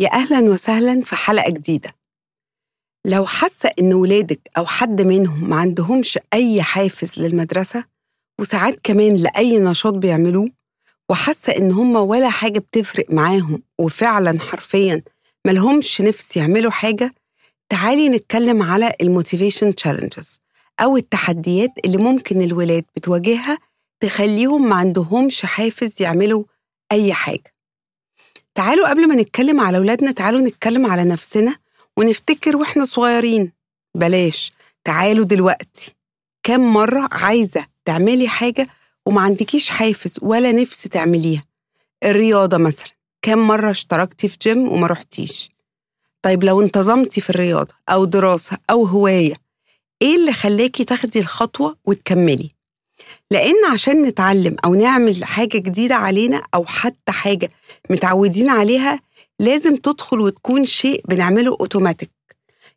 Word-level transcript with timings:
يا 0.00 0.12
أهلا 0.12 0.40
وسهلا 0.52 1.00
في 1.00 1.16
حلقة 1.16 1.50
جديدة. 1.50 1.90
لو 3.06 3.26
حاسة 3.26 3.70
إن 3.80 3.94
ولادك 3.94 4.40
أو 4.58 4.66
حد 4.66 5.02
منهم 5.02 5.50
ما 5.50 5.56
عندهمش 5.56 6.18
أي 6.32 6.62
حافز 6.62 7.18
للمدرسة 7.20 7.84
وساعات 8.40 8.80
كمان 8.84 9.16
لأي 9.16 9.58
نشاط 9.58 9.94
بيعملوه 9.94 10.48
وحاسة 11.10 11.56
إن 11.56 11.72
هم 11.72 11.96
ولا 11.96 12.30
حاجة 12.30 12.58
بتفرق 12.58 13.06
معاهم 13.10 13.62
وفعلا 13.78 14.40
حرفيا 14.40 15.02
ملهمش 15.46 16.00
نفس 16.00 16.36
يعملوا 16.36 16.70
حاجة 16.70 17.14
تعالي 17.68 18.08
نتكلم 18.08 18.62
على 18.62 18.92
ال 19.00 19.07
motivation 19.07 19.74
challenges 19.74 20.38
أو 20.80 20.96
التحديات 20.96 21.72
اللي 21.84 21.96
ممكن 21.96 22.42
الولاد 22.42 22.84
بتواجهها 22.96 23.58
تخليهم 24.00 24.68
ما 24.68 24.76
عندهمش 24.76 25.46
حافز 25.46 26.02
يعملوا 26.02 26.44
أي 26.92 27.12
حاجة. 27.12 27.54
تعالوا 28.54 28.88
قبل 28.90 29.08
ما 29.08 29.14
نتكلم 29.14 29.60
على 29.60 29.76
أولادنا 29.78 30.10
تعالوا 30.12 30.40
نتكلم 30.40 30.86
على 30.86 31.04
نفسنا 31.04 31.56
ونفتكر 31.96 32.56
وإحنا 32.56 32.84
صغيرين. 32.84 33.52
بلاش. 33.94 34.52
تعالوا 34.84 35.24
دلوقتي. 35.24 35.94
كم 36.42 36.60
مرة 36.60 37.08
عايزة 37.12 37.66
تعملي 37.84 38.28
حاجة 38.28 38.68
وما 39.06 39.20
عندكيش 39.20 39.68
حافز 39.68 40.18
ولا 40.22 40.52
نفس 40.52 40.82
تعمليها؟ 40.82 41.44
الرياضة 42.04 42.56
مثلا. 42.56 42.90
كم 43.22 43.38
مرة 43.38 43.70
اشتركتي 43.70 44.28
في 44.28 44.36
جيم 44.42 44.68
وما 44.68 44.86
رحتيش؟ 44.86 45.50
طيب 46.22 46.44
لو 46.44 46.60
انتظمتي 46.60 47.20
في 47.20 47.30
الرياضة 47.30 47.74
أو 47.88 48.04
دراسة 48.04 48.58
أو 48.70 48.84
هواية 48.84 49.34
إيه 50.02 50.16
اللي 50.16 50.32
خلاكي 50.32 50.84
تاخدي 50.84 51.18
الخطوة 51.18 51.76
وتكملي؟ 51.84 52.50
لأن 53.30 53.64
عشان 53.72 54.02
نتعلم 54.02 54.56
أو 54.64 54.74
نعمل 54.74 55.24
حاجة 55.24 55.58
جديدة 55.58 55.94
علينا 55.94 56.42
أو 56.54 56.64
حتى 56.64 57.12
حاجة 57.12 57.50
متعودين 57.90 58.48
عليها 58.48 59.00
لازم 59.40 59.76
تدخل 59.76 60.20
وتكون 60.20 60.66
شيء 60.66 61.02
بنعمله 61.08 61.56
أوتوماتيك 61.60 62.10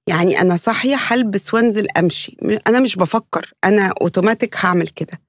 يعني 0.07 0.41
أنا 0.41 0.57
صاحية 0.57 0.95
هلبس 1.07 1.53
وأنزل 1.53 1.87
أمشي. 1.97 2.37
أنا 2.67 2.79
مش 2.79 2.95
بفكر 2.95 3.51
أنا 3.63 3.93
أوتوماتيك 4.01 4.55
هعمل 4.65 4.87
كده. 4.87 5.21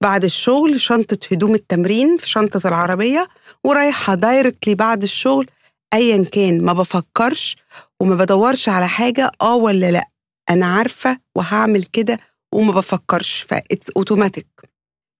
بعد 0.00 0.24
الشغل 0.24 0.80
شنطة 0.80 1.18
هدوم 1.32 1.54
التمرين 1.54 2.16
في 2.16 2.28
شنطة 2.28 2.68
العربية 2.68 3.28
ورايحة 3.64 4.14
دايركتلي 4.14 4.74
بعد 4.74 5.02
الشغل 5.02 5.46
أيا 5.94 6.24
كان 6.24 6.64
ما 6.64 6.72
بفكرش 6.72 7.56
وما 8.00 8.14
بدورش 8.14 8.68
على 8.68 8.88
حاجة 8.88 9.30
آه 9.42 9.54
ولا 9.56 9.90
لأ. 9.90 10.08
أنا 10.50 10.66
عارفة 10.66 11.18
وهعمل 11.36 11.84
كده 11.84 12.18
وما 12.54 12.72
بفكرش 12.72 13.40
ف 13.42 13.52
it's 13.52 13.90
automatic 13.96 14.46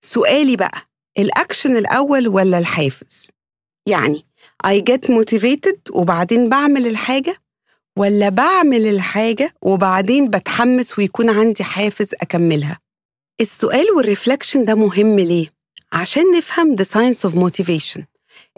سؤالي 0.05 0.56
بقى 0.56 0.83
الأكشن 1.19 1.77
الأول 1.77 2.28
ولا 2.28 2.59
الحافز؟ 2.59 3.27
يعني 3.86 4.27
I 4.67 4.81
get 4.91 5.09
motivated 5.11 5.78
وبعدين 5.92 6.48
بعمل 6.48 6.86
الحاجة 6.86 7.36
ولا 7.98 8.28
بعمل 8.28 8.86
الحاجة 8.86 9.55
وبعدين 9.62 10.31
بتحمس 10.31 10.98
ويكون 10.98 11.31
عندي 11.31 11.64
حافز 11.64 12.14
أكملها؟ 12.20 12.78
السؤال 13.41 13.91
وال 13.97 14.08
reflection 14.08 14.64
ده 14.64 14.75
مهم 14.75 15.19
ليه؟ 15.20 15.53
عشان 15.92 16.23
نفهم 16.36 16.77
the 16.77 16.84
science 16.84 17.31
of 17.31 17.34
motivation 17.34 18.01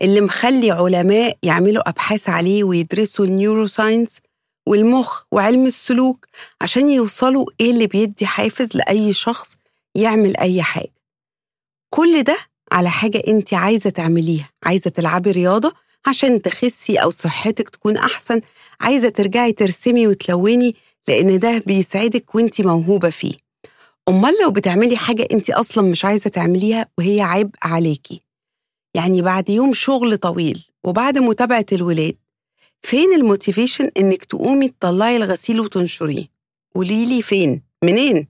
اللي 0.03 0.21
مخلي 0.21 0.71
علماء 0.71 1.39
يعملوا 1.43 1.89
أبحاث 1.89 2.29
عليه 2.29 2.65
ويدرسوا 2.65 3.25
ال 3.25 3.32
neuroscience 3.32 4.19
والمخ 4.67 5.23
وعلم 5.33 5.67
السلوك 5.67 6.27
عشان 6.61 6.91
يوصلوا 6.91 7.47
إيه 7.61 7.71
اللي 7.71 7.87
بيدي 7.87 8.27
حافز 8.27 8.77
لأي 8.77 9.13
شخص 9.13 9.57
يعمل 9.95 10.37
أي 10.37 10.63
حاجة. 10.63 10.93
كل 11.91 12.23
ده 12.23 12.37
على 12.73 12.91
حاجة 12.91 13.23
أنت 13.29 13.55
عايزة 13.55 13.91
تعمليها. 13.91 14.51
عايزة 14.65 14.91
تلعبي 14.91 15.31
رياضة 15.31 15.73
عشان 16.07 16.43
تخسي 16.43 16.97
أو 16.97 17.11
صحتك 17.11 17.69
تكون 17.69 17.97
أحسن. 17.97 18.41
عايزة 18.81 19.09
ترجعي 19.09 19.53
ترسمي 19.53 20.07
وتلوني 20.07 20.77
لأن 21.09 21.39
ده 21.39 21.63
بيسعدك 21.67 22.35
وأنت 22.35 22.61
موهوبة 22.61 23.11
فيه. 23.11 23.35
أمال 24.09 24.35
لو 24.43 24.51
بتعملي 24.51 24.97
حاجة 24.97 25.29
أنت 25.33 25.51
أصلا 25.51 25.85
مش 25.91 26.05
عايزة 26.05 26.31
تعمليها 26.31 26.87
وهي 26.99 27.21
عبء 27.21 27.55
عليكي. 27.63 28.21
يعني 28.95 29.23
بعد 29.23 29.51
يوم 29.51 29.75
شغل 29.75 30.17
طويل 30.19 30.65
وبعد 30.85 31.19
متابعة 31.19 31.67
الولاد 31.73 32.17
فين 32.83 33.13
الموتيفيشن 33.15 33.91
إنك 33.99 34.25
تقومي 34.25 34.69
تطلعي 34.69 35.17
الغسيل 35.17 35.61
وتنشريه؟ 35.61 36.25
قوليلي 36.75 37.23
فين؟ 37.23 37.63
منين؟ 37.85 38.29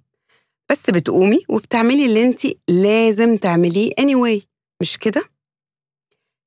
بس 0.70 0.90
بتقومي 0.90 1.38
وبتعملي 1.48 2.06
اللي 2.06 2.22
انت 2.22 2.40
لازم 2.68 3.36
تعمليه 3.36 3.91
anyway 4.00 4.41
مش 4.80 4.98
كده؟ 4.98 5.22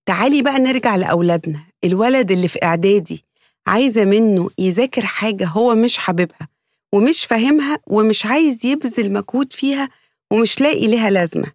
تعالي 0.05 0.41
بقى 0.41 0.59
نرجع 0.59 0.95
لأولادنا 0.95 1.63
الولد 1.83 2.31
اللي 2.31 2.47
في 2.47 2.59
إعدادي 2.63 3.25
عايزة 3.67 4.05
منه 4.05 4.49
يذاكر 4.57 5.05
حاجة 5.05 5.47
هو 5.47 5.75
مش 5.75 5.97
حاببها 5.97 6.47
ومش 6.94 7.25
فاهمها 7.25 7.79
ومش 7.88 8.25
عايز 8.25 8.65
يبذل 8.65 9.13
مجهود 9.13 9.53
فيها 9.53 9.89
ومش 10.31 10.61
لاقي 10.61 10.88
لها 10.88 11.09
لازمة. 11.09 11.51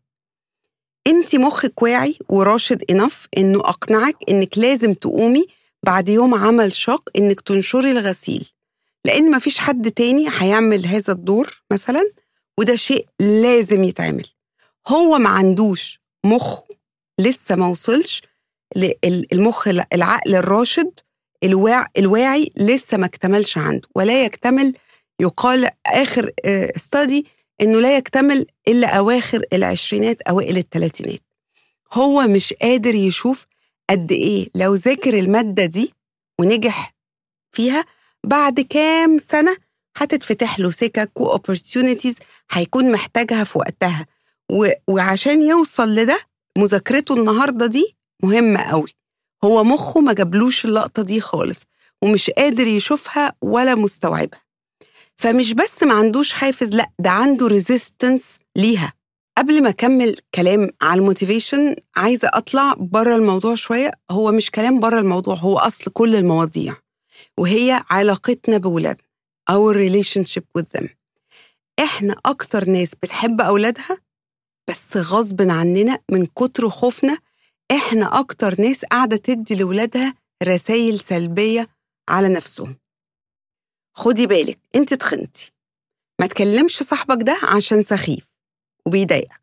انت 1.06 1.36
مخك 1.36 1.82
واعي 1.82 2.18
وراشد 2.28 2.90
انف 2.90 3.26
إنه 3.38 3.58
أقنعك 3.60 4.16
إنك 4.28 4.58
لازم 4.58 4.94
تقومي 4.94 5.46
بعد 5.82 6.08
يوم 6.08 6.34
عمل 6.34 6.72
شاق 6.72 7.08
إنك 7.16 7.40
تنشري 7.40 7.90
الغسيل. 7.90 8.50
لأن 9.04 9.30
مفيش 9.30 9.58
حد 9.58 9.90
تاني 9.90 10.28
هيعمل 10.38 10.86
هذا 10.86 11.12
الدور 11.12 11.62
مثلا 11.72 12.10
وده 12.58 12.76
شيء 12.76 13.06
لازم 13.20 13.84
يتعمل. 13.84 14.26
هو 14.88 15.18
ما 15.18 15.28
عندوش 15.28 16.00
مخه 16.26 16.64
لسه 17.20 17.56
ما 17.56 17.66
وصلش 17.66 18.22
المخ 19.32 19.68
العقل 19.92 20.34
الراشد 20.34 21.00
الواع 21.44 21.86
الواعي 21.98 22.52
لسه 22.56 22.96
ما 22.96 23.06
اكتملش 23.06 23.58
عنده. 23.58 23.88
ولا 23.96 24.24
يكتمل 24.24 24.74
يقال 25.20 25.70
آخر 25.86 26.30
استادي 26.46 27.26
إنه 27.60 27.80
لا 27.80 27.96
يكتمل 27.96 28.46
إلا 28.68 28.86
أواخر 28.98 29.44
العشرينات 29.52 30.22
أوائل 30.22 30.56
الثلاثينات 30.56 31.20
هو 31.92 32.26
مش 32.26 32.52
قادر 32.52 32.94
يشوف 32.94 33.46
قد 33.90 34.12
إيه؟ 34.12 34.48
لو 34.54 34.74
ذاكر 34.74 35.18
المادة 35.18 35.64
دي 35.66 35.94
ونجح 36.40 36.94
فيها 37.52 37.84
بعد 38.26 38.60
كام 38.60 39.18
سنة 39.18 39.56
هتتفتح 39.96 40.58
له 40.60 40.70
سكك 40.70 41.20
و 41.20 41.27
opportunities 41.27 42.18
هيكون 42.50 42.92
محتاجها 42.92 43.44
في 43.44 43.58
وقتها. 43.58 44.06
و... 44.52 44.68
وعشان 44.88 45.42
يوصل 45.42 45.94
لده 45.94 46.18
مذاكرته 46.58 47.14
النهارده 47.14 47.66
دي 47.66 47.96
مهمة 48.22 48.60
قوي. 48.62 48.94
هو 49.44 49.64
مخه 49.64 50.00
ما 50.00 50.12
جابلوش 50.12 50.64
اللقطة 50.64 51.02
دي 51.02 51.20
خالص 51.20 51.62
ومش 52.02 52.30
قادر 52.30 52.66
يشوفها 52.66 53.32
ولا 53.42 53.74
مستوعبها. 53.74 54.40
فمش 55.16 55.52
بس 55.52 55.82
ما 55.82 55.94
عندوش 55.94 56.32
حافز 56.32 56.74
لأ 56.74 56.90
ده 56.98 57.10
عنده 57.10 57.46
resistance 57.46 58.38
ليها. 58.56 58.92
قبل 59.38 59.62
ما 59.62 59.68
أكمل 59.68 60.16
كلام 60.34 60.70
على 60.82 61.00
الموتيفيشن 61.00 61.76
عايزة 61.96 62.30
أطلع 62.34 62.74
بره 62.78 63.16
الموضوع 63.16 63.54
شوية. 63.54 63.90
هو 64.10 64.32
مش 64.32 64.50
كلام 64.50 64.80
بره 64.80 65.00
الموضوع 65.00 65.34
هو 65.34 65.58
أصل 65.58 65.90
كل 65.90 66.16
المواضيع. 66.16 66.76
وهي 67.38 67.82
علاقتنا 67.90 68.58
بولادنا 68.58 69.02
our 69.50 69.74
relationship 69.74 70.44
with 70.58 70.78
them. 70.78 70.88
إحنا 71.78 72.16
أكتر 72.26 72.64
ناس 72.68 72.94
بتحب 72.94 73.40
أولادها 73.40 73.98
بس 74.68 74.96
غصب 74.96 75.42
عننا 75.50 75.98
من 76.10 76.26
كتر 76.26 76.68
خوفنا 76.70 77.18
إحنا 77.72 78.20
أكتر 78.20 78.60
ناس 78.60 78.84
قاعدة 78.84 79.16
تدي 79.16 79.54
لاولادها 79.54 80.14
رسائل 80.42 81.00
سلبية 81.00 81.68
على 82.08 82.28
نفسهم. 82.28 82.76
خدي 83.94 84.26
بالك 84.26 84.58
أنت 84.74 84.94
تخنتي. 84.94 85.52
ما 86.20 86.26
تكلمش 86.26 86.82
صاحبك 86.82 87.22
ده 87.22 87.38
عشان 87.42 87.82
سخيف. 87.82 88.29
وبيضايقك. 88.86 89.40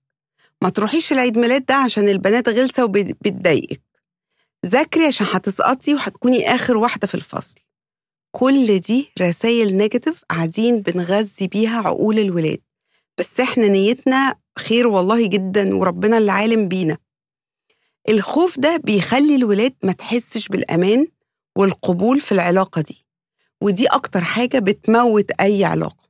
ما 0.61 0.69
تروحيش 0.69 1.11
العيد 1.11 1.37
ميلاد 1.37 1.65
ده 1.65 1.75
عشان 1.75 2.09
البنات 2.09 2.49
غلسة 2.49 2.83
وبتضايقك 2.85 3.81
ذاكري 4.65 5.05
عشان 5.05 5.27
هتسقطي 5.29 5.93
وهتكوني 5.93 6.55
آخر 6.55 6.77
واحدة 6.77 7.07
في 7.07 7.15
الفصل. 7.15 7.55
كل 8.31 8.79
دي 8.79 9.11
رسائل 9.21 9.77
نيجاتيف 9.77 10.23
قاعدين 10.29 10.81
بنغذي 10.81 11.47
بيها 11.47 11.81
عقول 11.81 12.19
الولاد. 12.19 12.59
بس 13.17 13.39
إحنا 13.39 13.67
نيتنا 13.67 14.35
خير 14.59 14.87
والله 14.87 15.27
جدا 15.27 15.75
وربنا 15.75 16.17
اللي 16.17 16.31
عالم 16.31 16.67
بينا. 16.67 16.97
الخوف 18.09 18.59
ده 18.59 18.77
بيخلي 18.77 19.35
الولاد 19.35 19.73
ما 19.83 19.91
تحسش 19.91 20.47
بالأمان 20.47 21.07
والقبول 21.57 22.19
في 22.21 22.31
العلاقة 22.31 22.81
دي. 22.81 23.05
ودي 23.61 23.87
أكتر 23.87 24.21
حاجة 24.23 24.59
بتموت 24.59 25.31
أي 25.31 25.65
علاقة. 25.65 26.07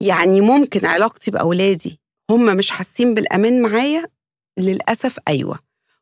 يعني 0.00 0.40
ممكن 0.40 0.86
علاقتي 0.86 1.30
بأولادي 1.30 2.00
هم 2.30 2.56
مش 2.56 2.70
حاسين 2.70 3.14
بالأمان 3.14 3.62
معايا؟ 3.62 4.06
للأسف 4.58 5.18
أيوة. 5.28 5.58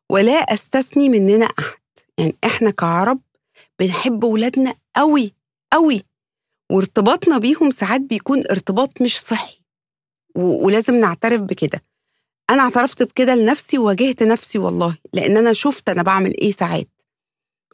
ولا 0.09 0.31
أستثني 0.33 1.09
مننا 1.09 1.45
أحد. 1.45 1.79
يعني 2.17 2.35
إحنا 2.43 2.71
كعرب 2.71 3.19
بنحب 3.79 4.23
ولادنا 4.23 4.75
قوي 4.95 5.33
قوي 5.73 6.03
وارتباطنا 6.71 7.37
بيهم 7.37 7.71
ساعات 7.71 8.01
بيكون 8.01 8.39
ارتباط 8.51 9.01
مش 9.01 9.21
صحي. 9.21 9.59
ولازم 10.35 10.95
نعترف 10.95 11.41
بكده. 11.41 11.81
أنا 12.49 12.61
اعترفت 12.63 13.03
بكده 13.03 13.35
لنفسي 13.35 13.77
وواجهت 13.77 14.23
نفسي 14.23 14.57
والله. 14.59 14.97
لأن 15.13 15.37
أنا 15.37 15.53
شفت 15.53 15.89
أنا 15.89 16.03
بعمل 16.03 16.37
إيه 16.37 16.51
ساعات. 16.51 16.89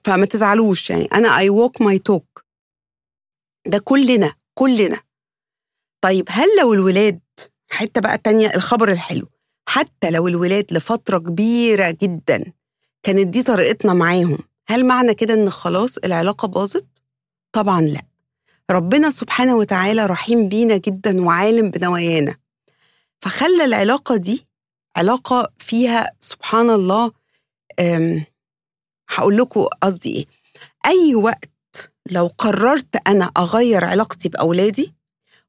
فما 0.06 0.26
تزعلوش. 0.26 0.90
يعني 0.90 1.06
أنا 1.06 1.40
I 1.40 1.50
walk 1.50 1.86
my 1.86 2.00
talk. 2.12 2.44
ده 3.68 3.78
كلنا 3.78 4.34
كلنا. 4.54 5.00
طيب 6.02 6.26
هل 6.30 6.48
لو 6.62 6.74
الولاد 6.74 7.20
حتة 7.76 8.02
بقى 8.02 8.18
تانية 8.18 8.48
الخبر 8.56 8.92
الحلو. 8.92 9.28
حتى 9.70 10.12
لو 10.12 10.28
الولاد 10.28 10.66
لفترة 10.72 11.18
كبيرة 11.18 11.98
جدا 12.02 12.54
كانت 13.04 13.28
دي 13.28 13.44
طريقتنا 13.44 13.94
معاهم 13.94 14.38
هل 14.68 14.86
معنى 14.86 15.14
كده 15.14 15.34
إن 15.34 15.50
خلاص 15.50 15.98
العلاقة 15.98 16.48
باظت؟ 16.48 16.86
طبعا 17.52 17.82
لأ. 17.82 18.02
ربنا 18.72 19.12
سبحانه 19.12 19.56
وتعالى 19.56 20.06
رحيم 20.06 20.50
بينا 20.50 20.78
جدا 20.78 21.22
وعالم 21.26 21.70
بنوايانا. 21.70 22.36
فخلى 23.22 23.66
العلاقة 23.66 24.16
دي 24.18 24.48
علاقة 24.96 25.52
فيها 25.58 26.12
سبحان 26.20 26.70
الله 26.70 27.12
هقول 29.10 29.38
لكم 29.38 29.62
قصدي 29.84 30.16
إيه. 30.16 30.26
أي 30.86 31.16
وقت 31.16 31.92
لو 32.12 32.32
قررت 32.38 33.08
أنا 33.08 33.32
أغير 33.38 33.86
علاقتي 33.86 34.30
بأولادي 34.30 34.94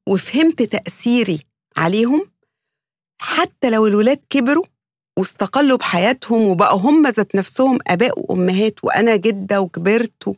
وفهمت 0.07 0.63
تأثيري 0.63 1.39
عليهم 1.77 2.31
حتى 3.21 3.69
لو 3.69 3.87
الولاد 3.87 4.19
كبروا 4.29 4.63
واستقلوا 5.19 5.77
بحياتهم 5.77 6.41
وبقوا 6.41 6.79
هم 6.79 7.07
ذات 7.07 7.35
نفسهم 7.35 7.79
آباء 7.87 8.19
وأمهات 8.19 8.83
وأنا 8.83 9.15
جدة 9.15 9.61
وكبرت 9.61 10.35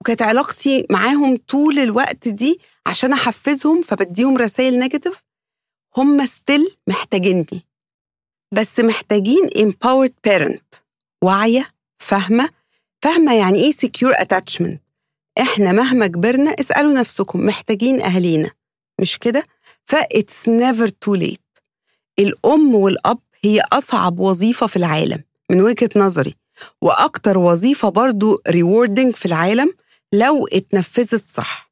وكانت 0.00 0.22
علاقتي 0.22 0.86
معاهم 0.90 1.36
طول 1.36 1.78
الوقت 1.78 2.28
دي 2.28 2.60
عشان 2.86 3.12
أحفزهم 3.12 3.82
فبديهم 3.82 4.36
رسائل 4.36 4.78
negative 4.78 5.22
هم 5.96 6.26
still 6.26 6.76
محتاجيني. 6.88 7.66
بس 8.54 8.80
محتاجين 8.80 9.48
empowered 9.50 10.30
parent 10.30 10.80
واعية 11.24 11.74
فاهمة. 11.98 12.48
فاهمة 13.02 13.34
يعني 13.34 13.58
إيه 13.58 13.72
secure 13.72 14.14
attachment 14.16 14.76
إحنا 15.40 15.72
مهما 15.72 16.06
كبرنا 16.06 16.50
اسألوا 16.50 16.92
نفسكم 16.92 17.46
محتاجين 17.46 18.00
أهالينا. 18.00 18.50
مش 19.00 19.18
كده؟ 19.18 19.44
فإتس 19.86 20.48
never 20.48 20.88
too 20.88 21.20
late. 21.20 21.60
الأم 22.18 22.74
والأب 22.74 23.18
هي 23.44 23.62
أصعب 23.72 24.20
وظيفة 24.20 24.66
في 24.66 24.76
العالم 24.76 25.22
من 25.50 25.60
وجهة 25.60 25.88
نظري 25.96 26.34
وأكتر 26.82 27.38
وظيفة 27.38 27.88
برضو 27.88 28.42
rewarding 28.48 29.10
في 29.14 29.26
العالم 29.26 29.72
لو 30.12 30.46
اتنفذت 30.46 31.28
صح. 31.28 31.70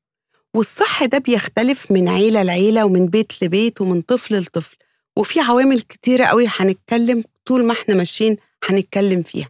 والصح 0.54 1.04
ده 1.04 1.18
بيختلف 1.18 1.92
من 1.92 2.08
عيلة 2.08 2.42
لعيلة 2.42 2.84
ومن 2.84 3.06
بيت 3.06 3.32
لبيت 3.42 3.80
ومن 3.80 4.02
طفل 4.02 4.38
لطفل 4.38 4.76
وفي 5.18 5.40
عوامل 5.40 5.80
كتيرة 5.80 6.24
قوي 6.24 6.46
هنتكلم 6.48 7.24
طول 7.44 7.64
ما 7.64 7.72
إحنا 7.72 7.94
ماشيين 7.94 8.36
هنتكلم 8.64 9.22
فيها. 9.22 9.48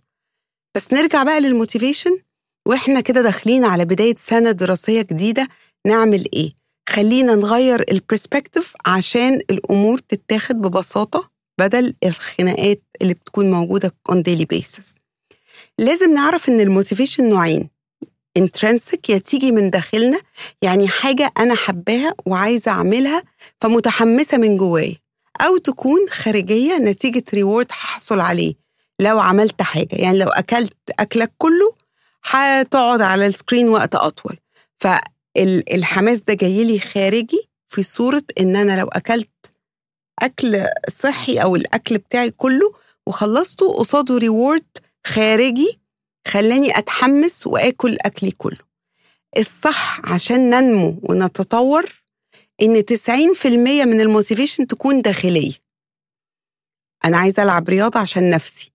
بس 0.77 0.93
نرجع 0.93 1.23
بقى 1.23 1.41
لل 1.41 1.54
motivation 1.54 2.19
وإحنا 2.67 3.01
كده 3.01 3.23
داخلين 3.23 3.65
على 3.65 3.85
بداية 3.85 4.15
سنة 4.19 4.51
دراسية 4.51 5.03
جديدة 5.03 5.49
نعمل 5.87 6.29
إيه؟ 6.33 6.53
خلينا 6.95 7.35
نغير 7.35 7.85
ال 7.91 7.98
perspective 7.98 8.75
عشان 8.87 9.35
الأمور 9.51 9.99
تتاخد 9.99 10.57
ببساطة 10.57 11.31
بدل 11.59 11.95
الخناقات 12.05 12.83
اللي 13.03 13.15
بتكون 13.15 13.51
موجودة 13.51 13.95
on 14.13 14.15
daily 14.15 14.47
basis. 14.57 14.95
لازم 15.79 16.15
نعرف 16.15 16.49
إن 16.49 16.61
ال 16.61 16.67
motivation 16.67 17.29
نوعين 17.29 17.69
intrinsic 18.39 19.01
يا 19.09 19.19
تيجي 19.19 19.53
من 19.53 19.71
داخلنا 19.71 20.21
يعني 20.63 20.89
حاجة 20.89 21.33
أنا 21.39 21.55
حباها 21.55 22.15
وعايزة 22.27 22.71
أعملها 22.71 23.23
فمتحمسة 23.61 24.39
من 24.39 24.57
جوايا 24.57 24.97
أو 25.41 25.57
تكون 25.57 26.09
خارجية 26.11 26.79
نتيجة 26.79 27.25
reward 27.35 27.67
هحصل 27.71 28.21
عليه 28.21 28.55
لو 29.01 29.21
عملت 29.21 29.63
حاجة. 29.63 29.89
يعني 29.97 30.19
لو 30.19 30.29
أكلت 30.29 30.77
أكلك 30.99 31.33
كله 31.39 31.75
هتقعد 32.25 33.01
على 33.01 33.27
ال 33.27 33.33
screen 33.33 33.69
وقت 33.69 33.95
أطول. 33.95 34.37
فالحماس 35.35 36.23
ده 36.23 36.35
جاي 36.35 36.65
لي 36.65 36.79
خارجي 36.79 37.49
في 37.69 37.83
صورة 37.83 38.23
إن 38.41 38.57
أنا 38.57 38.81
لو 38.81 38.89
أكلت 38.89 39.53
أكل 40.23 40.65
صحي 40.91 41.39
أو 41.43 41.57
الأكل 41.57 41.99
بتاعي 41.99 42.31
كله 42.31 42.73
وخلصته 43.07 43.73
قصاده 43.73 44.19
reward 44.19 44.67
خارجي 45.07 45.79
خلاني 46.29 46.79
أتحمس 46.79 47.47
وآكل 47.47 47.97
أكلي 48.01 48.31
كله. 48.31 48.59
الصح 49.39 50.01
عشان 50.13 50.51
ننمو 50.51 51.01
ونتطور 51.03 52.03
إن 52.63 52.83
90% 52.83 53.47
من 53.87 54.01
الموتيفيشن 54.01 54.67
تكون 54.67 55.03
داخلية. 55.03 55.53
أنا 57.05 57.17
عايزة 57.17 57.43
ألعب 57.43 57.69
رياضة 57.69 58.01
عشان 58.01 58.31
نفسي. 58.31 58.73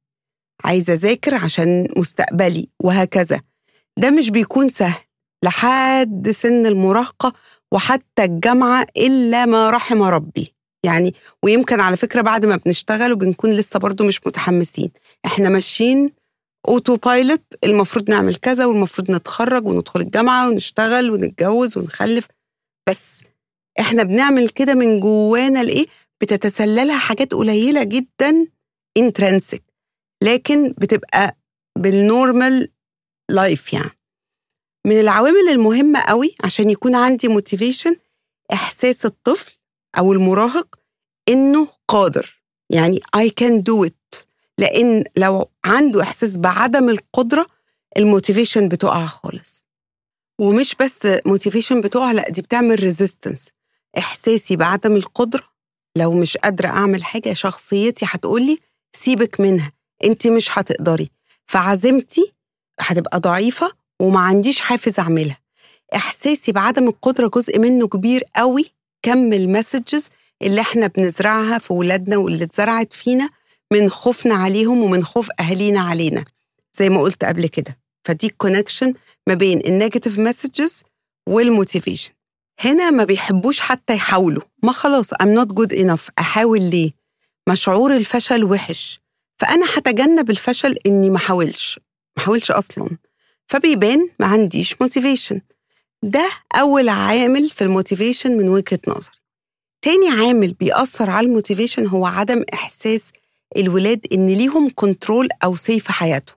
عايزة 0.63 0.93
أذاكر 0.93 1.35
عشان 1.35 1.87
مستقبلي 1.97 2.67
وهكذا. 2.83 3.41
ده 3.97 4.11
مش 4.11 4.29
بيكون 4.29 4.69
سهل. 4.69 5.01
لحد 5.45 6.31
سن 6.31 6.65
المراهقة 6.65 7.33
وحتى 7.73 8.23
الجامعة 8.23 8.87
إلا 8.97 9.45
ما 9.45 9.69
رحم 9.69 10.01
ربي. 10.03 10.53
يعني 10.85 11.13
ويمكن 11.43 11.79
على 11.79 11.97
فكرة 11.97 12.21
بعد 12.21 12.45
ما 12.45 12.55
بنشتغل 12.55 13.11
وبنكون 13.11 13.51
لسه 13.51 13.79
برضو 13.79 14.07
مش 14.07 14.27
متحمسين. 14.27 14.91
إحنا 15.25 15.49
ماشيين 15.49 16.11
autopilot 16.67 17.43
المفروض 17.63 18.09
نعمل 18.09 18.35
كذا 18.35 18.65
والمفروض 18.65 19.11
نتخرج 19.11 19.67
وندخل 19.67 20.01
الجامعة 20.01 20.49
ونشتغل 20.49 21.11
ونتجوز 21.11 21.77
ونخلف. 21.77 22.27
بس 22.89 23.23
إحنا 23.79 24.03
بنعمل 24.03 24.49
كده 24.49 24.73
من 24.75 24.99
جوانا 24.99 25.63
لإيه؟ 25.63 25.85
بتتسللها 26.21 26.97
حاجات 26.97 27.33
قليلة 27.33 27.83
جدا 27.83 28.47
intrinsic 28.97 29.63
لكن 30.23 30.73
بتبقى 30.77 31.37
بال 31.77 32.00
normal 32.00 32.67
life 33.31 33.73
يعني. 33.73 33.98
من 34.85 34.99
العوامل 34.99 35.49
المهمة 35.49 35.99
قوي 36.01 36.35
عشان 36.43 36.69
يكون 36.69 36.95
عندي 36.95 37.27
motivation 37.27 37.95
إحساس 38.53 39.05
الطفل 39.05 39.51
أو 39.97 40.13
المراهق 40.13 40.75
إنه 41.29 41.67
قادر. 41.87 42.41
يعني 42.69 42.99
I 43.17 43.29
can 43.41 43.61
do 43.61 43.87
it. 43.87 44.25
لأن 44.57 45.03
لو 45.17 45.49
عنده 45.65 46.01
إحساس 46.01 46.37
بعدم 46.37 46.89
القدرة 46.89 47.45
ال 47.97 48.04
motivation 48.04 48.69
بتقع 48.69 49.05
خالص. 49.05 49.65
ومش 50.39 50.75
بس 50.75 51.07
motivation 51.25 51.81
بتقع 51.81 52.11
لأ 52.11 52.29
دي 52.29 52.41
بتعمل 52.41 52.79
resistance 52.79 53.49
إحساسي 53.97 54.55
بعدم 54.55 54.95
القدرة 54.95 55.43
لو 55.97 56.13
مش 56.13 56.37
قادرة 56.37 56.67
أعمل 56.67 57.03
حاجة 57.03 57.33
شخصيتي 57.33 58.05
هتقولي 58.09 58.59
سيبك 58.95 59.39
منها 59.39 59.71
انت 60.03 60.27
مش 60.27 60.57
هتقدري. 60.59 61.09
فعزيمتي 61.45 62.33
هتبقى 62.79 63.19
ضعيفة 63.19 63.71
وما 64.01 64.19
عنديش 64.19 64.59
حافز 64.59 64.99
أعملها. 64.99 65.37
إحساسي 65.95 66.51
بعدم 66.51 66.87
القدرة 66.87 67.27
جزء 67.27 67.59
منه 67.59 67.87
كبير 67.87 68.23
قوي. 68.35 68.71
كم 69.01 69.33
ال 69.33 69.42
messages 69.42 70.07
اللي 70.41 70.61
إحنا 70.61 70.87
بنزرعها 70.87 71.57
في 71.59 71.73
ولادنا 71.73 72.17
واللي 72.17 72.43
اتزرعت 72.43 72.93
فينا 72.93 73.29
من 73.73 73.89
خوفنا 73.89 74.35
عليهم 74.35 74.83
ومن 74.83 75.03
خوف 75.03 75.29
أهالينا 75.39 75.81
علينا. 75.81 76.25
زي 76.73 76.89
ما 76.89 77.01
قلت 77.01 77.25
قبل 77.25 77.47
كده. 77.47 77.79
فدي 78.03 78.27
ال 78.27 78.33
connection 78.33 78.93
ما 79.27 79.33
بين 79.33 79.61
ال 79.65 79.71
negative 79.71 80.19
messages 80.19 80.83
وال 81.29 81.43
motivation 81.43 82.11
هنا 82.59 82.91
ما 82.91 83.03
بيحبوش 83.03 83.59
حتى 83.59 83.93
يحاولوا. 83.95 84.43
ما 84.63 84.71
خلاص 84.71 85.13
I'm 85.13 85.37
not 85.39 85.47
good 85.59 85.75
enough. 85.77 86.09
أحاول 86.19 86.61
ليه؟ 86.61 86.91
ما 87.49 87.57
شعور 87.57 87.95
الفشل 87.95 88.43
وحش. 88.43 88.99
فأنا 89.39 89.65
هتجنب 89.77 90.29
الفشل 90.29 90.77
إني 90.85 91.09
ما 91.09 91.17
احاولش 91.17 91.79
ما 92.17 92.23
احاولش 92.23 92.51
أصلا. 92.51 92.97
فبيبان 93.49 94.09
ما 94.19 94.25
عنديش 94.25 94.75
motivation 94.81 95.41
ده 96.03 96.29
أول 96.55 96.89
عامل 96.89 97.49
في 97.49 97.63
ال 97.63 97.70
motivation 97.70 98.37
من 98.37 98.49
وجهة 98.49 98.79
نظري. 98.87 99.15
تاني 99.81 100.09
عامل 100.09 100.53
بيأثر 100.53 101.09
على 101.09 101.27
ال 101.27 101.33
motivation 101.33 101.87
هو 101.87 102.05
عدم 102.05 102.43
إحساس 102.53 103.11
الولاد 103.57 104.05
إن 104.13 104.27
ليهم 104.27 104.71
control 104.75 105.29
أو 105.43 105.55
say 105.55 105.79
في 105.79 105.93
حياتهم. 105.93 106.35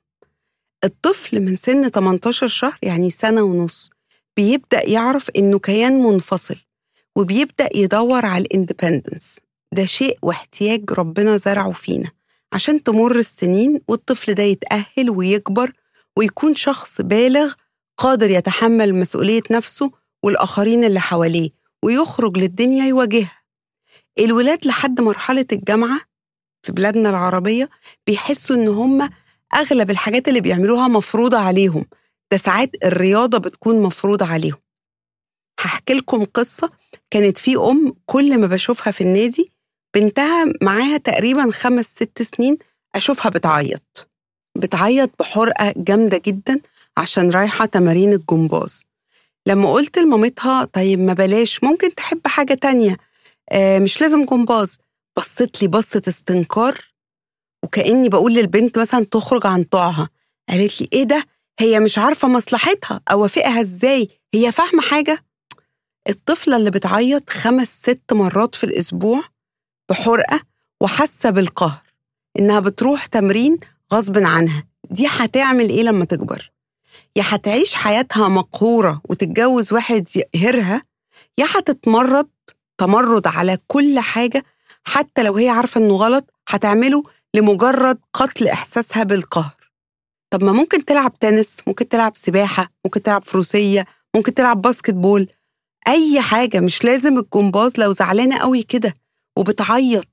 الطفل 0.84 1.40
من 1.40 1.56
سن 1.56 1.88
18 1.88 2.48
شهر 2.48 2.78
يعني 2.82 3.10
سنة 3.10 3.42
ونص 3.42 3.90
بيبدأ 4.36 4.88
يعرف 4.88 5.30
إنه 5.36 5.58
كيان 5.58 6.02
منفصل 6.02 6.56
وبيبدأ 7.16 7.68
يدور 7.74 8.26
على 8.26 8.44
ال 8.44 8.51
independence 8.51 9.36
ده 9.72 9.84
شيء 9.84 10.18
واحتياج 10.22 10.92
ربنا 10.92 11.36
زرعه 11.36 11.72
فينا 11.72 12.10
عشان 12.52 12.82
تمر 12.82 13.16
السنين 13.18 13.80
والطفل 13.88 14.34
ده 14.34 14.42
يتأهل 14.42 15.10
ويكبر 15.10 15.72
ويكون 16.18 16.54
شخص 16.54 17.00
بالغ 17.00 17.52
قادر 17.98 18.30
يتحمل 18.30 18.94
مسؤولية 18.94 19.42
نفسه 19.50 19.90
والآخرين 20.24 20.84
اللي 20.84 21.00
حواليه 21.00 21.50
ويخرج 21.84 22.38
للدنيا 22.38 22.84
يواجهها. 22.86 23.42
الولاد 24.18 24.66
لحد 24.66 25.00
مرحلة 25.00 25.46
الجامعة 25.52 26.00
في 26.62 26.72
بلادنا 26.72 27.10
العربية 27.10 27.68
بيحسوا 28.06 28.56
إن 28.56 28.68
هم 28.68 29.10
أغلب 29.54 29.90
الحاجات 29.90 30.28
اللي 30.28 30.40
بيعملوها 30.40 30.88
مفروضة 30.88 31.38
عليهم. 31.38 31.86
ده 32.30 32.36
ساعات 32.36 32.70
الرياضة 32.84 33.38
بتكون 33.38 33.82
مفروضة 33.82 34.26
عليهم. 34.26 34.58
هحكي 35.60 35.94
لكم 35.94 36.24
قصة 36.24 36.70
كانت 37.10 37.38
في 37.38 37.56
أم 37.56 37.94
كل 38.06 38.40
ما 38.40 38.46
بشوفها 38.46 38.90
في 38.90 39.00
النادي 39.00 39.52
بنتها 39.94 40.44
معاها 40.62 40.96
تقريبا 40.96 41.50
خمس 41.50 41.86
ست 41.86 42.22
سنين 42.22 42.58
أشوفها 42.94 43.30
بتعيط. 43.30 44.11
بتعيط 44.56 45.10
بحرقة 45.18 45.74
جامدة 45.76 46.20
جدا 46.26 46.60
عشان 46.96 47.30
رايحة 47.30 47.66
تمارين 47.66 48.12
الجمباز. 48.12 48.84
لما 49.46 49.72
قلت 49.72 49.98
لمامتها 49.98 50.64
طيب 50.64 51.00
ما 51.00 51.12
بلاش 51.12 51.64
ممكن 51.64 51.94
تحب 51.94 52.26
حاجة 52.26 52.54
تانية. 52.54 52.96
آه 53.52 53.78
مش 53.78 54.00
لازم 54.00 54.24
جمباز. 54.24 54.78
بصت 55.16 55.62
لي 55.62 55.68
بصة 55.68 56.02
استنكار 56.08 56.80
وكأني 57.64 58.08
بقول 58.08 58.34
للبنت 58.34 58.78
مثلا 58.78 59.04
تخرج 59.04 59.46
عن 59.46 59.64
طوعها. 59.64 60.08
قالت 60.48 60.80
لي 60.80 60.88
إيه 60.92 61.02
ده؟ 61.04 61.24
هي 61.58 61.80
مش 61.80 61.98
عارفة 61.98 62.28
مصلحتها. 62.28 63.00
أوافقها 63.10 63.60
إزاي؟ 63.60 64.08
هي 64.34 64.52
فاهمة 64.52 64.82
حاجة؟ 64.82 65.24
الطفلة 66.08 66.56
اللي 66.56 66.70
بتعيط 66.70 67.30
خمس 67.30 67.68
ست 67.82 68.12
مرات 68.12 68.54
في 68.54 68.64
الأسبوع 68.64 69.22
بحرقة 69.90 70.40
وحاسة 70.80 71.30
بالقهر 71.30 71.82
إنها 72.38 72.60
بتروح 72.60 73.06
تمرين 73.06 73.58
غصب 73.92 74.18
عنها. 74.18 74.64
دي 74.90 75.06
هتعمل 75.06 75.68
إيه 75.68 75.82
لما 75.82 76.04
تكبر؟ 76.04 76.50
يا 77.16 77.22
هتعيش 77.26 77.74
حياتها 77.74 78.28
مقهورة 78.28 79.00
وتتجوز 79.08 79.72
واحد 79.72 80.08
يقهرها 80.16 80.82
يا 81.38 81.46
هتتمرد 81.50 82.28
تمرد 82.78 83.26
على 83.26 83.58
كل 83.66 83.98
حاجة 83.98 84.44
حتى 84.84 85.22
لو 85.22 85.36
هي 85.36 85.48
عارفة 85.48 85.80
إنه 85.80 85.94
غلط 85.96 86.30
هتعمله 86.48 87.02
لمجرد 87.34 87.98
قتل 88.12 88.48
إحساسها 88.48 89.02
بالقهر. 89.02 89.56
طب 90.30 90.44
ما 90.44 90.52
ممكن 90.52 90.84
تلعب 90.84 91.18
تنس 91.18 91.58
ممكن 91.66 91.88
تلعب 91.88 92.12
سباحة 92.16 92.68
ممكن 92.84 93.02
تلعب 93.02 93.24
فروسية 93.24 93.86
ممكن 94.16 94.34
تلعب 94.34 94.62
باسكت 94.62 94.94
بول 94.94 95.28
أي 95.88 96.20
حاجة 96.20 96.60
مش 96.60 96.84
لازم 96.84 97.18
الجمباز 97.18 97.72
لو 97.78 97.92
زعلانة 97.92 98.38
قوي 98.38 98.62
كده 98.62 98.94
وبتعيط 99.38 100.04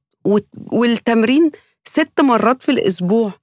والتمرين 0.72 1.52
ست 1.88 2.22
مرات 2.22 2.64
في 2.64 2.72
الأسبوع. 2.72 3.34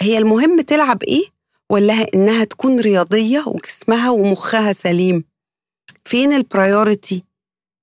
هي 0.00 0.18
المهم 0.18 0.60
تلعب 0.60 1.02
إيه؟ 1.02 1.24
ولا 1.72 2.06
إنها 2.14 2.44
تكون 2.44 2.80
رياضية 2.80 3.44
وجسمها 3.46 4.10
ومخها 4.10 4.72
سليم. 4.72 5.24
فين 6.04 6.32
ال 6.32 6.42
priority 6.42 7.24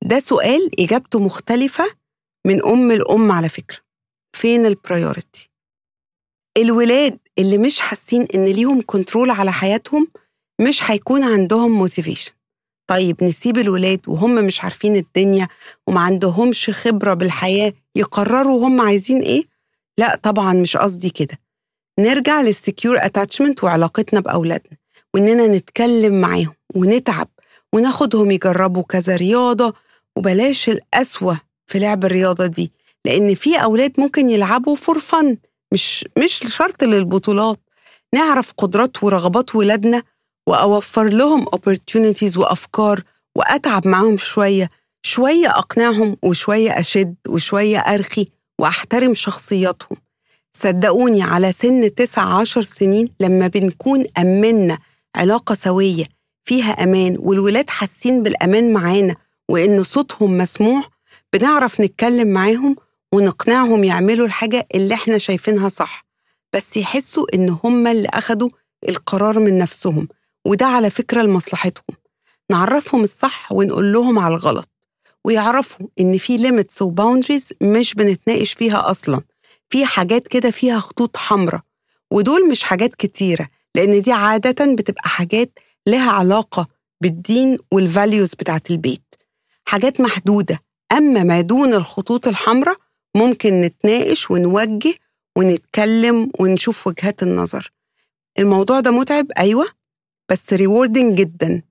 ده 0.03 0.19
سؤال 0.19 0.79
إجابته 0.81 1.19
مختلفة 1.19 1.85
من 2.47 2.65
أم 2.65 2.91
لأم 2.91 3.31
على 3.31 3.49
فكرة. 3.49 3.77
فين 4.35 4.65
ال 4.65 4.74
priority 4.74 5.49
الولاد 6.57 7.19
اللي 7.39 7.57
مش 7.57 7.79
حاسين 7.79 8.27
إن 8.35 8.45
ليهم 8.45 8.81
control 8.85 9.29
على 9.29 9.51
حياتهم 9.51 10.07
مش 10.61 10.91
هيكون 10.91 11.23
عندهم 11.23 11.71
motivation 11.71 12.31
طيب 12.87 13.23
نسيب 13.23 13.57
الولاد 13.57 13.99
وهم 14.07 14.35
مش 14.45 14.63
عارفين 14.63 14.95
الدنيا 14.95 15.47
وما 15.87 15.99
عندهمش 16.01 16.69
خبرة 16.69 17.13
بالحياة 17.13 17.73
يقرروا 17.95 18.67
هم 18.67 18.81
عايزين 18.81 19.21
إيه؟ 19.21 19.43
لا 19.97 20.15
طبعا 20.15 20.53
مش 20.53 20.77
قصدي 20.77 21.09
كده. 21.09 21.37
نرجع 21.99 22.41
لل 22.41 22.55
secure 22.55 22.97
attachment 23.05 23.63
وعلاقتنا 23.63 24.19
بأولادنا 24.19 24.77
وإننا 25.13 25.47
نتكلم 25.47 26.21
معاهم 26.21 26.53
ونتعب 26.75 27.27
وناخدهم 27.73 28.31
يجربوا 28.31 28.83
كذا 28.83 29.15
رياضة. 29.15 29.73
وبلاش 30.15 30.69
القسوة 30.69 31.39
في 31.67 31.79
لعب 31.79 32.05
الرياضة 32.05 32.47
دي 32.47 32.71
لأن 33.05 33.35
في 33.35 33.55
أولاد 33.63 33.91
ممكن 33.99 34.29
يلعبوا 34.29 34.75
for 34.75 34.99
fun 34.99 35.37
مش 35.73 36.05
مش 36.23 36.43
شرط 36.47 36.83
للبطولات. 36.83 37.59
نعرف 38.13 38.53
قدرات 38.57 39.03
ورغبات 39.03 39.55
ولادنا 39.55 40.03
وأوفر 40.47 41.03
لهم 41.09 41.45
opportunities 41.45 42.37
وأفكار 42.37 43.03
وأتعب 43.37 43.87
معاهم 43.87 44.17
شوية 44.17 44.69
شوية 45.05 45.49
أقنعهم 45.49 46.17
وشوية 46.23 46.79
أشد 46.79 47.15
وشوية 47.29 47.79
أرخي 47.79 48.27
وأحترم 48.59 49.13
شخصياتهم. 49.13 49.97
صدقوني 50.57 51.23
على 51.23 51.51
سن 51.51 51.95
تسع 51.95 52.21
عشر 52.21 52.61
سنين 52.61 53.09
لما 53.19 53.47
بنكون 53.47 54.05
أمنا 54.17 54.77
علاقة 55.15 55.55
سوية 55.55 56.05
فيها 56.45 56.71
أمان 56.83 57.17
والولاد 57.19 57.69
حاسين 57.69 58.23
بالأمان 58.23 58.73
معانا 58.73 59.15
وإن 59.49 59.83
صوتهم 59.83 60.37
مسموع 60.37 60.83
بنعرف 61.33 61.81
نتكلم 61.81 62.27
معاهم 62.27 62.75
ونقنعهم 63.13 63.83
يعملوا 63.83 64.25
الحاجة 64.25 64.67
اللي 64.75 64.93
إحنا 64.93 65.17
شايفينها 65.17 65.69
صح. 65.69 66.05
بس 66.53 66.77
يحسوا 66.77 67.25
إن 67.35 67.57
هم 67.63 67.87
اللي 67.87 68.07
أخدوا 68.13 68.49
القرار 68.89 69.39
من 69.39 69.57
نفسهم 69.57 70.07
وده 70.45 70.65
على 70.65 70.89
فكرة 70.89 71.21
لمصلحتهم. 71.21 71.97
نعرفهم 72.51 73.03
الصح 73.03 73.51
ونقول 73.51 73.93
لهم 73.93 74.19
على 74.19 74.33
الغلط 74.35 74.69
ويعرفوا 75.25 75.87
إن 75.99 76.17
في 76.17 76.37
limits 76.37 76.81
و 76.81 76.88
boundaries 76.88 77.53
مش 77.61 77.93
بنتناقش 77.93 78.53
فيها 78.53 78.91
أصلا. 78.91 79.21
في 79.73 79.85
حاجات 79.85 80.27
كده 80.27 80.51
فيها 80.51 80.79
خطوط 80.79 81.17
حمراء 81.17 81.61
ودول 82.11 82.49
مش 82.49 82.63
حاجات 82.63 82.95
كتيرة 82.95 83.47
لأن 83.75 84.01
دي 84.01 84.11
عادة 84.11 84.75
بتبقى 84.75 85.09
حاجات 85.09 85.59
لها 85.87 86.11
علاقة 86.11 86.67
بالدين 87.01 87.57
وال 87.71 87.87
values 87.87 88.33
بتاعت 88.35 88.71
البيت. 88.71 89.15
حاجات 89.65 90.01
محدودة 90.01 90.59
أما 90.91 91.23
ما 91.23 91.41
دون 91.41 91.73
الخطوط 91.73 92.27
الحمراء 92.27 92.75
ممكن 93.15 93.61
نتناقش 93.61 94.31
ونوجه 94.31 94.93
ونتكلم 95.37 96.31
ونشوف 96.39 96.87
وجهات 96.87 97.23
النظر. 97.23 97.71
الموضوع 98.39 98.79
ده 98.79 98.91
متعب 98.91 99.27
أيوة 99.37 99.65
بس 100.29 100.53
rewarding 100.53 101.17
جدا. 101.17 101.61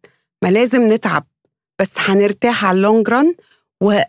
ما 0.42 0.48
لازم 0.48 0.92
نتعب 0.92 1.26
بس 1.80 1.92
هنرتاح 1.96 2.64
على 2.64 2.76
ال 2.76 2.83
long 2.83 3.08
run 3.08 3.34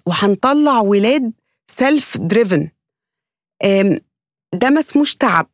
وهنطلع 0.06 0.80
ولاد 0.80 1.32
self-driven 1.68 2.70
ده 4.54 4.70
ما 4.70 4.80
اسموش 4.80 5.16
تعب. 5.16 5.50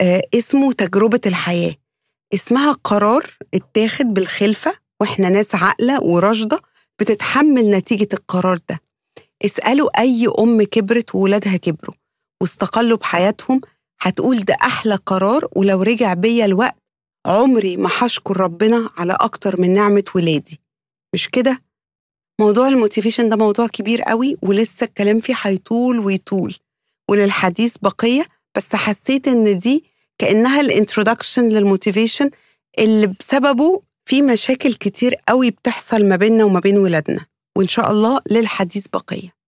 آه، 0.00 0.22
اسمه 0.34 0.72
تجربة 0.72 1.20
الحياة. 1.26 1.74
اسمها 2.34 2.72
قرار 2.72 3.30
اتاخد 3.54 4.06
بالخلفة 4.06 4.74
وإحنا 5.00 5.28
ناس 5.28 5.54
عاقلة 5.54 6.02
وراشدة 6.02 6.60
بتتحمل 7.00 7.70
نتيجة 7.70 8.08
القرار 8.12 8.58
ده. 8.68 8.80
اسألوا 9.44 10.00
أي 10.00 10.26
أم 10.38 10.62
كبرت 10.62 11.14
وولادها 11.14 11.56
كبروا 11.56 11.94
واستقلوا 12.42 12.98
بحياتهم 12.98 13.60
هتقول 14.00 14.38
ده 14.40 14.54
أحلى 14.62 14.94
قرار 14.94 15.48
ولو 15.56 15.82
رجع 15.82 16.14
بيا 16.14 16.44
الوقت 16.44 16.76
عمري 17.26 17.76
ما 17.76 17.90
هشكر 17.98 18.36
ربنا 18.36 18.90
على 18.96 19.16
أكتر 19.20 19.60
من 19.60 19.74
نعمة 19.74 20.04
ولادي. 20.14 20.60
مش 21.14 21.28
كده؟ 21.28 21.62
موضوع 22.40 22.68
الموتيفيشن 22.68 23.28
ده 23.28 23.36
موضوع 23.36 23.66
كبير 23.66 24.02
قوي 24.02 24.36
ولسه 24.42 24.84
الكلام 24.84 25.20
فيه 25.20 25.34
هيطول 25.42 25.98
ويطول. 25.98 26.56
وللحديث 27.10 27.76
بقية 27.78 28.26
بس 28.56 28.76
حسيت 28.76 29.28
إن 29.28 29.58
دي 29.58 29.84
كأنها 30.18 30.60
ال 30.60 30.67
introduction 30.67 31.48
لل 31.48 31.62
motivation 31.62 32.30
اللي 32.78 33.06
بسببه 33.06 33.80
في 34.04 34.22
مشاكل 34.22 34.74
كتير 34.74 35.14
قوي 35.28 35.50
بتحصل 35.50 36.04
ما 36.04 36.16
بيننا 36.16 36.44
وما 36.44 36.60
بين 36.60 36.78
ولادنا. 36.78 37.26
وإن 37.56 37.68
شاء 37.68 37.90
الله 37.90 38.20
للحديث 38.30 38.86
بقية. 38.88 39.43